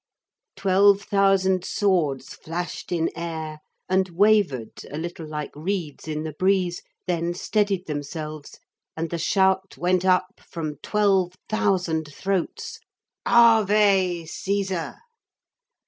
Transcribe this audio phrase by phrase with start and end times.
[0.55, 6.81] ]Twelve thousand swords flashed in air and wavered a little like reeds in the breeze,
[7.05, 8.57] then steadied themselves,
[8.97, 12.79] and the shout went up from twelve thousand throats:
[13.27, 14.95] 'Ave Caesar!'